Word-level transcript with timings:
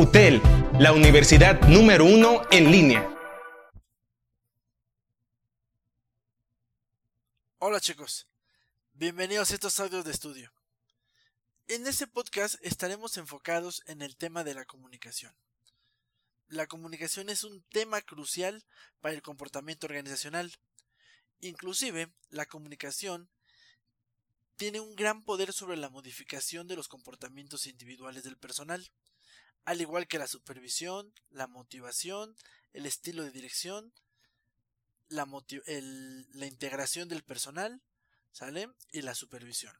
UTEL, 0.00 0.40
la 0.78 0.94
universidad 0.94 1.60
número 1.68 2.06
uno 2.06 2.40
en 2.50 2.70
línea. 2.72 3.06
Hola 7.58 7.80
chicos, 7.80 8.26
bienvenidos 8.94 9.50
a 9.50 9.54
estos 9.54 9.78
audios 9.78 10.06
de 10.06 10.12
estudio. 10.12 10.54
En 11.68 11.86
este 11.86 12.06
podcast 12.06 12.54
estaremos 12.62 13.18
enfocados 13.18 13.82
en 13.84 14.00
el 14.00 14.16
tema 14.16 14.42
de 14.42 14.54
la 14.54 14.64
comunicación. 14.64 15.34
La 16.48 16.66
comunicación 16.66 17.28
es 17.28 17.44
un 17.44 17.62
tema 17.64 18.00
crucial 18.00 18.64
para 19.02 19.14
el 19.14 19.20
comportamiento 19.20 19.86
organizacional. 19.86 20.50
Inclusive, 21.40 22.10
la 22.30 22.46
comunicación 22.46 23.28
tiene 24.56 24.80
un 24.80 24.96
gran 24.96 25.24
poder 25.24 25.52
sobre 25.52 25.76
la 25.76 25.90
modificación 25.90 26.66
de 26.68 26.76
los 26.76 26.88
comportamientos 26.88 27.66
individuales 27.66 28.24
del 28.24 28.38
personal, 28.38 28.90
al 29.64 29.80
igual 29.80 30.06
que 30.06 30.18
la 30.18 30.26
supervisión, 30.26 31.12
la 31.30 31.46
motivación, 31.46 32.36
el 32.72 32.86
estilo 32.86 33.24
de 33.24 33.30
dirección, 33.30 33.92
la, 35.08 35.26
integración 36.46 37.08
del 37.08 37.22
personal, 37.22 37.82
¿sale? 38.32 38.68
Y 38.92 39.02
la 39.02 39.14
supervisión. 39.14 39.74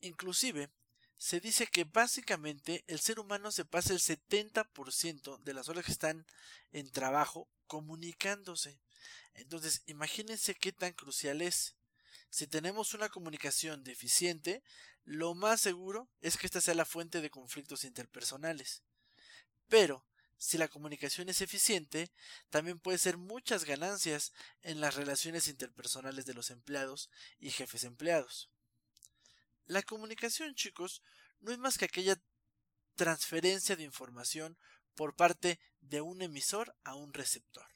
Inclusive, 0.00 0.70
se 1.16 1.40
dice 1.40 1.66
que 1.66 1.84
básicamente 1.84 2.84
el 2.86 3.00
ser 3.00 3.18
humano 3.18 3.50
se 3.50 3.64
pasa 3.64 3.92
el 3.92 4.00
70% 4.00 5.42
de 5.42 5.54
las 5.54 5.68
horas 5.68 5.84
que 5.84 5.92
están 5.92 6.26
en 6.72 6.90
trabajo 6.92 7.48
comunicándose. 7.66 8.78
Entonces, 9.34 9.82
imagínense 9.86 10.54
qué 10.54 10.72
tan 10.72 10.92
crucial 10.92 11.42
es. 11.42 11.74
Si 12.30 12.46
tenemos 12.46 12.94
una 12.94 13.08
comunicación 13.08 13.82
deficiente, 13.82 14.62
lo 15.08 15.34
más 15.34 15.62
seguro 15.62 16.06
es 16.20 16.36
que 16.36 16.46
esta 16.46 16.60
sea 16.60 16.74
la 16.74 16.84
fuente 16.84 17.22
de 17.22 17.30
conflictos 17.30 17.84
interpersonales. 17.84 18.82
Pero, 19.66 20.04
si 20.36 20.58
la 20.58 20.68
comunicación 20.68 21.30
es 21.30 21.40
eficiente, 21.40 22.12
también 22.50 22.78
puede 22.78 22.98
ser 22.98 23.16
muchas 23.16 23.64
ganancias 23.64 24.34
en 24.60 24.82
las 24.82 24.96
relaciones 24.96 25.48
interpersonales 25.48 26.26
de 26.26 26.34
los 26.34 26.50
empleados 26.50 27.08
y 27.40 27.50
jefes 27.50 27.84
empleados. 27.84 28.50
La 29.64 29.82
comunicación, 29.82 30.54
chicos, 30.54 31.00
no 31.40 31.52
es 31.52 31.58
más 31.58 31.78
que 31.78 31.86
aquella 31.86 32.20
transferencia 32.94 33.76
de 33.76 33.84
información 33.84 34.58
por 34.94 35.16
parte 35.16 35.58
de 35.80 36.02
un 36.02 36.20
emisor 36.20 36.76
a 36.84 36.94
un 36.94 37.14
receptor. 37.14 37.66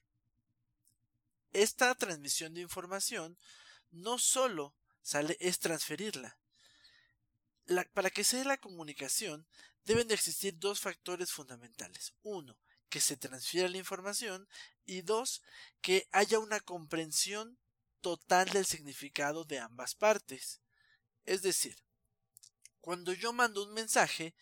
Esta 1.54 1.94
transmisión 1.94 2.52
de 2.52 2.60
información 2.60 3.38
no 3.90 4.18
solo 4.18 4.74
es 5.40 5.60
transferirla. 5.60 6.36
Para 7.94 8.10
que 8.10 8.24
sea 8.24 8.44
la 8.44 8.58
comunicación 8.58 9.46
deben 9.84 10.08
de 10.08 10.14
existir 10.14 10.58
dos 10.58 10.80
factores 10.80 11.32
fundamentales. 11.32 12.14
Uno, 12.22 12.58
que 12.88 13.00
se 13.00 13.16
transfiera 13.16 13.68
la 13.68 13.78
información 13.78 14.48
y 14.84 15.02
dos, 15.02 15.42
que 15.80 16.08
haya 16.12 16.38
una 16.38 16.60
comprensión 16.60 17.58
total 18.00 18.48
del 18.50 18.66
significado 18.66 19.44
de 19.44 19.58
ambas 19.58 19.94
partes. 19.94 20.60
Es 21.24 21.42
decir, 21.42 21.76
cuando 22.80 23.12
yo 23.12 23.32
mando 23.32 23.62
un 23.62 23.72
mensaje 23.72 24.34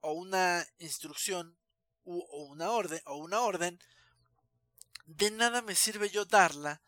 o 0.00 0.12
una 0.12 0.66
instrucción 0.78 1.58
o 2.04 2.44
una 2.44 2.70
orden 2.70 3.00
o 3.04 3.16
una 3.16 3.40
orden, 3.40 3.78
de 5.06 5.30
nada 5.30 5.60
me 5.60 5.74
sirve 5.74 6.08
yo 6.08 6.24
darla 6.24 6.82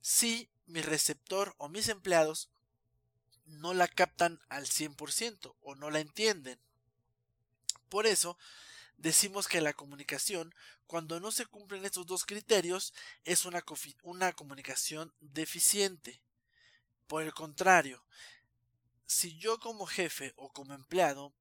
si 0.00 0.50
mi 0.66 0.82
receptor 0.82 1.54
o 1.58 1.68
mis 1.68 1.88
empleados 1.88 2.50
no 3.52 3.74
la 3.74 3.88
captan 3.88 4.40
al 4.48 4.66
100% 4.66 5.56
o 5.60 5.74
no 5.74 5.90
la 5.90 6.00
entienden. 6.00 6.58
Por 7.88 8.06
eso, 8.06 8.38
decimos 8.96 9.48
que 9.48 9.60
la 9.60 9.72
comunicación, 9.72 10.54
cuando 10.86 11.20
no 11.20 11.32
se 11.32 11.46
cumplen 11.46 11.84
estos 11.84 12.06
dos 12.06 12.24
criterios, 12.24 12.94
es 13.24 13.44
una, 13.44 13.64
una 14.02 14.32
comunicación 14.32 15.12
deficiente. 15.20 16.22
Por 17.06 17.22
el 17.22 17.34
contrario, 17.34 18.04
si 19.06 19.36
yo 19.36 19.58
como 19.58 19.86
jefe 19.86 20.32
o 20.36 20.52
como 20.52 20.72
empleado 20.74 21.34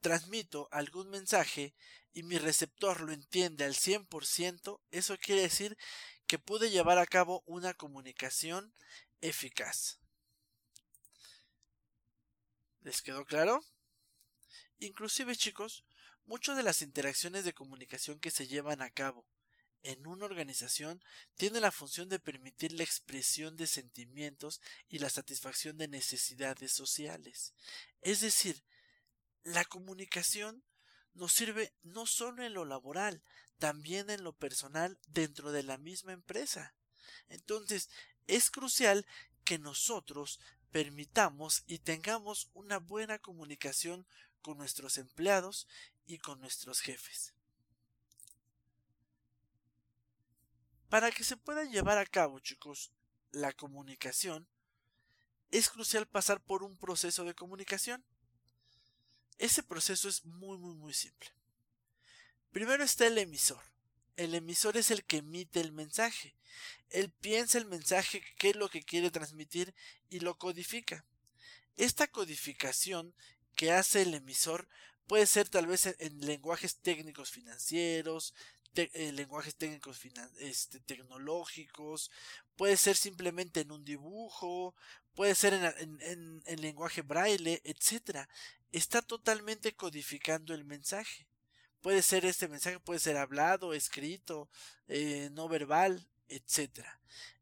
transmito 0.00 0.68
algún 0.70 1.10
mensaje 1.10 1.74
y 2.12 2.22
mi 2.22 2.38
receptor 2.38 3.00
lo 3.00 3.12
entiende 3.12 3.64
al 3.64 3.74
100%, 3.74 4.80
eso 4.90 5.18
quiere 5.18 5.42
decir 5.42 5.76
que 6.26 6.38
pude 6.38 6.70
llevar 6.70 6.98
a 6.98 7.06
cabo 7.06 7.42
una 7.46 7.74
comunicación 7.74 8.72
eficaz. 9.20 9.98
¿Les 12.84 13.00
quedó 13.00 13.24
claro? 13.24 13.64
Inclusive 14.78 15.34
chicos, 15.34 15.84
muchas 16.26 16.56
de 16.56 16.62
las 16.62 16.82
interacciones 16.82 17.44
de 17.44 17.54
comunicación 17.54 18.20
que 18.20 18.30
se 18.30 18.46
llevan 18.46 18.82
a 18.82 18.90
cabo 18.90 19.26
en 19.82 20.06
una 20.06 20.26
organización 20.26 21.02
tienen 21.36 21.62
la 21.62 21.72
función 21.72 22.10
de 22.10 22.18
permitir 22.18 22.72
la 22.72 22.84
expresión 22.84 23.56
de 23.56 23.66
sentimientos 23.66 24.60
y 24.88 24.98
la 24.98 25.08
satisfacción 25.08 25.78
de 25.78 25.88
necesidades 25.88 26.72
sociales. 26.72 27.54
Es 28.02 28.20
decir, 28.20 28.62
la 29.44 29.64
comunicación 29.64 30.62
nos 31.14 31.32
sirve 31.32 31.72
no 31.82 32.04
solo 32.04 32.44
en 32.44 32.52
lo 32.52 32.66
laboral, 32.66 33.22
también 33.58 34.10
en 34.10 34.24
lo 34.24 34.34
personal 34.34 34.98
dentro 35.06 35.52
de 35.52 35.62
la 35.62 35.78
misma 35.78 36.12
empresa. 36.12 36.74
Entonces, 37.28 37.88
es 38.26 38.50
crucial 38.50 39.06
que 39.44 39.58
nosotros 39.58 40.38
permitamos 40.74 41.62
y 41.68 41.78
tengamos 41.78 42.50
una 42.52 42.80
buena 42.80 43.20
comunicación 43.20 44.04
con 44.42 44.58
nuestros 44.58 44.98
empleados 44.98 45.68
y 46.04 46.18
con 46.18 46.40
nuestros 46.40 46.80
jefes. 46.80 47.32
Para 50.88 51.12
que 51.12 51.22
se 51.22 51.36
pueda 51.36 51.62
llevar 51.62 51.98
a 51.98 52.06
cabo, 52.06 52.40
chicos, 52.40 52.90
la 53.30 53.52
comunicación, 53.52 54.48
es 55.52 55.70
crucial 55.70 56.08
pasar 56.08 56.40
por 56.42 56.64
un 56.64 56.76
proceso 56.76 57.22
de 57.22 57.36
comunicación. 57.36 58.04
Ese 59.38 59.62
proceso 59.62 60.08
es 60.08 60.24
muy, 60.24 60.58
muy, 60.58 60.74
muy 60.74 60.92
simple. 60.92 61.30
Primero 62.50 62.82
está 62.82 63.06
el 63.06 63.18
emisor. 63.18 63.62
El 64.16 64.34
emisor 64.34 64.76
es 64.76 64.90
el 64.90 65.04
que 65.04 65.18
emite 65.18 65.60
el 65.60 65.72
mensaje. 65.72 66.36
Él 66.90 67.10
piensa 67.10 67.58
el 67.58 67.66
mensaje, 67.66 68.22
qué 68.38 68.50
es 68.50 68.56
lo 68.56 68.68
que 68.68 68.82
quiere 68.82 69.10
transmitir 69.10 69.74
y 70.08 70.20
lo 70.20 70.38
codifica. 70.38 71.04
Esta 71.76 72.06
codificación 72.06 73.14
que 73.56 73.72
hace 73.72 74.02
el 74.02 74.14
emisor 74.14 74.68
puede 75.06 75.26
ser 75.26 75.48
tal 75.48 75.66
vez 75.66 75.86
en, 75.98 76.20
lenguajes 76.20 76.76
técnicos 76.76 77.30
financieros, 77.30 78.34
eh, 78.76 79.12
lenguajes 79.12 79.56
técnicos 79.56 80.00
este, 80.38 80.80
tecnológicos, 80.80 82.10
puede 82.56 82.76
ser 82.76 82.96
simplemente 82.96 83.60
en 83.60 83.72
un 83.72 83.84
dibujo, 83.84 84.74
puede 85.14 85.34
ser 85.34 85.54
en, 85.54 86.42
en 86.44 86.60
lenguaje 86.60 87.02
braille, 87.02 87.60
etc. 87.64 88.28
Está 88.70 89.02
totalmente 89.02 89.74
codificando 89.74 90.54
el 90.54 90.64
mensaje. 90.64 91.26
Puede 91.84 92.00
ser 92.00 92.24
este 92.24 92.48
mensaje, 92.48 92.80
puede 92.80 92.98
ser 92.98 93.18
hablado, 93.18 93.74
escrito, 93.74 94.48
eh, 94.88 95.28
no 95.32 95.50
verbal, 95.50 96.08
etc. 96.28 96.82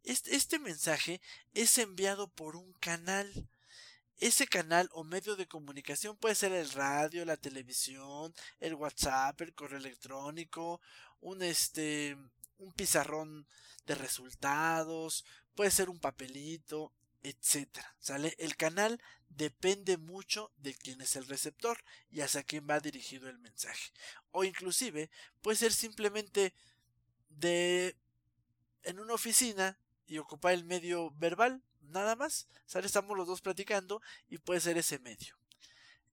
Este, 0.02 0.34
este 0.34 0.58
mensaje 0.58 1.20
es 1.54 1.78
enviado 1.78 2.26
por 2.26 2.56
un 2.56 2.72
canal. 2.80 3.48
Ese 4.18 4.48
canal 4.48 4.88
o 4.94 5.04
medio 5.04 5.36
de 5.36 5.46
comunicación 5.46 6.16
puede 6.16 6.34
ser 6.34 6.50
el 6.50 6.68
radio, 6.72 7.24
la 7.24 7.36
televisión, 7.36 8.34
el 8.58 8.74
WhatsApp, 8.74 9.40
el 9.42 9.54
correo 9.54 9.78
electrónico, 9.78 10.80
un 11.20 11.40
este 11.44 12.18
un 12.58 12.72
pizarrón 12.72 13.46
de 13.86 13.94
resultados, 13.94 15.24
puede 15.54 15.70
ser 15.70 15.88
un 15.88 16.00
papelito, 16.00 16.92
etcétera. 17.22 17.94
¿Sale? 17.98 18.34
El 18.38 18.56
canal 18.56 19.00
depende 19.28 19.96
mucho 19.96 20.52
de 20.56 20.74
quién 20.74 21.00
es 21.00 21.16
el 21.16 21.26
receptor 21.26 21.82
y 22.10 22.20
hacia 22.20 22.42
quién 22.42 22.66
va 22.68 22.80
dirigido 22.80 23.28
el 23.28 23.38
mensaje. 23.38 23.92
O 24.30 24.44
inclusive 24.44 25.10
puede 25.40 25.56
ser 25.56 25.72
simplemente 25.72 26.54
de 27.28 27.96
en 28.84 28.98
una 28.98 29.14
oficina 29.14 29.78
y 30.06 30.18
ocupar 30.18 30.52
el 30.54 30.64
medio 30.64 31.10
verbal, 31.12 31.62
nada 31.80 32.16
más. 32.16 32.48
¿Sale? 32.66 32.86
Estamos 32.86 33.16
los 33.16 33.26
dos 33.26 33.40
platicando 33.40 34.02
y 34.28 34.38
puede 34.38 34.60
ser 34.60 34.76
ese 34.76 34.98
medio. 34.98 35.36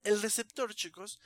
El 0.03 0.21
receptor, 0.21 0.73
chicos, 0.75 1.19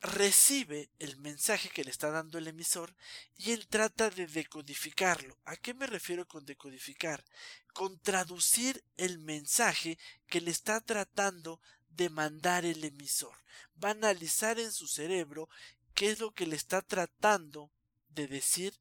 recibe 0.00 0.90
el 0.98 1.16
mensaje 1.16 1.68
que 1.70 1.84
le 1.84 1.90
está 1.90 2.10
dando 2.10 2.38
el 2.38 2.48
emisor 2.48 2.94
y 3.36 3.52
él 3.52 3.66
trata 3.66 4.10
de 4.10 4.26
decodificarlo. 4.26 5.38
¿A 5.44 5.56
qué 5.56 5.74
me 5.74 5.86
refiero 5.86 6.26
con 6.26 6.44
decodificar? 6.44 7.24
Con 7.72 7.98
traducir 8.00 8.84
el 8.96 9.18
mensaje 9.18 9.98
que 10.28 10.40
le 10.40 10.50
está 10.50 10.80
tratando 10.80 11.60
de 11.88 12.10
mandar 12.10 12.64
el 12.64 12.84
emisor. 12.84 13.36
Va 13.82 13.88
a 13.88 13.92
analizar 13.92 14.58
en 14.58 14.72
su 14.72 14.86
cerebro 14.86 15.48
qué 15.94 16.10
es 16.10 16.20
lo 16.20 16.32
que 16.32 16.46
le 16.46 16.56
está 16.56 16.82
tratando 16.82 17.70
de 18.10 18.28
decir 18.28 18.74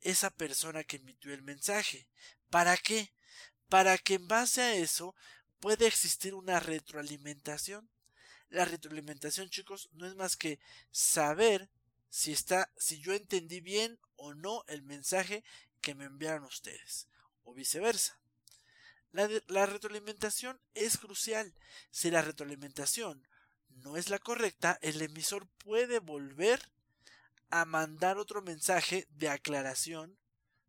esa 0.00 0.30
persona 0.30 0.84
que 0.84 0.96
emitió 0.96 1.32
el 1.32 1.42
mensaje. 1.42 2.08
¿Para 2.50 2.76
qué? 2.76 3.12
Para 3.68 3.98
que 3.98 4.14
en 4.14 4.28
base 4.28 4.62
a 4.62 4.74
eso 4.74 5.14
pueda 5.60 5.86
existir 5.86 6.34
una 6.34 6.60
retroalimentación. 6.60 7.88
La 8.50 8.64
retroalimentación, 8.64 9.50
chicos, 9.50 9.90
no 9.92 10.06
es 10.06 10.14
más 10.14 10.36
que 10.36 10.58
saber 10.90 11.68
si 12.08 12.32
está, 12.32 12.70
si 12.76 13.00
yo 13.00 13.12
entendí 13.12 13.60
bien 13.60 13.98
o 14.16 14.34
no 14.34 14.64
el 14.68 14.82
mensaje 14.82 15.44
que 15.80 15.94
me 15.94 16.04
enviaron 16.04 16.44
ustedes, 16.44 17.08
o 17.44 17.54
viceversa. 17.54 18.18
La, 19.12 19.28
la, 19.46 19.66
retroalimentación 19.66 20.60
es 20.74 20.98
crucial. 20.98 21.54
Si 21.90 22.10
la 22.10 22.22
retroalimentación 22.22 23.26
no 23.68 23.96
es 23.96 24.10
la 24.10 24.18
correcta, 24.18 24.78
el 24.82 25.00
emisor 25.00 25.46
puede 25.58 25.98
volver 25.98 26.70
a 27.50 27.64
mandar 27.64 28.18
otro 28.18 28.42
mensaje 28.42 29.06
de 29.10 29.28
aclaración, 29.28 30.18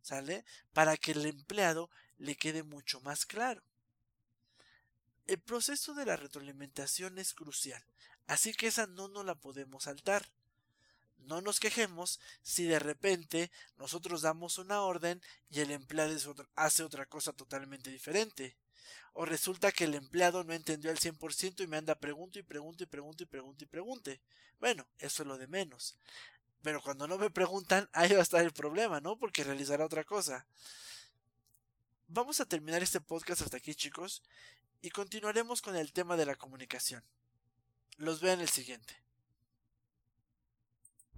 ¿sale? 0.02 0.46
Para 0.74 0.98
que 0.98 1.12
el 1.12 1.26
empleado 1.26 1.90
le 2.18 2.36
quede 2.36 2.64
mucho 2.64 3.02
más 3.02 3.26
claro. 3.26 3.64
El 5.30 5.38
proceso 5.38 5.94
de 5.94 6.08
la 6.08 6.16
retroalimentación 6.16 7.20
es 7.20 7.36
crucial, 7.36 7.84
así 8.26 8.52
que 8.52 8.66
esa 8.66 8.88
no 8.88 9.10
nos 9.10 9.24
la 9.24 9.36
podemos 9.36 9.84
saltar. 9.84 10.26
No 11.20 11.40
nos 11.40 11.60
quejemos 11.60 12.20
si 12.42 12.64
de 12.64 12.80
repente 12.80 13.52
nosotros 13.78 14.24
damos 14.24 14.58
una 14.58 14.82
orden 14.82 15.22
y 15.52 15.60
el 15.60 15.70
empleado 15.70 16.16
hace 16.56 16.82
otra 16.82 17.06
cosa 17.06 17.32
totalmente 17.32 17.92
diferente. 17.92 18.58
O 19.14 19.24
resulta 19.24 19.72
que 19.72 19.84
el 19.84 19.94
empleado 19.94 20.44
no 20.44 20.54
entendió 20.54 20.90
al 20.90 20.98
100% 20.98 21.64
y 21.64 21.68
me 21.68 21.78
anda 21.78 21.94
pregunto 21.94 22.40
y 22.40 22.42
pregunto 22.42 22.84
y 22.84 22.88
pregunto 22.88 23.22
y 23.22 23.28
pregunto 23.28 23.64
y 23.64 23.68
pregunte. 23.68 24.22
Bueno, 24.60 24.88
eso 24.98 25.22
es 25.22 25.28
lo 25.28 25.38
de 25.38 25.46
menos. 25.46 25.96
Pero 26.64 26.82
cuando 26.82 27.08
no 27.08 27.20
me 27.20 27.30
preguntan, 27.30 27.88
ahí 27.94 28.14
va 28.14 28.22
a 28.22 28.24
estar 28.24 28.44
el 28.44 28.52
problema, 28.52 29.00
¿no? 29.00 29.16
Porque 29.16 29.44
realizará 29.44 29.86
otra 29.86 30.04
cosa. 30.06 30.48
Vamos 32.12 32.42
a 32.42 32.46
terminar 32.46 32.82
este 32.82 33.00
podcast 33.00 33.44
hasta 33.44 33.58
aquí, 33.58 33.76
chicos, 33.76 34.24
y 34.82 34.90
continuaremos 34.90 35.62
con 35.62 35.76
el 35.76 35.94
tema 35.94 36.18
de 36.18 36.26
la 36.26 36.34
comunicación. 36.34 37.04
Los 37.98 38.20
veo 38.20 38.34
en 38.34 38.42
el 38.42 38.50
siguiente. 38.50 38.96